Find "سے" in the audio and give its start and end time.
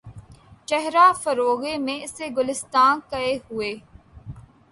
2.15-2.25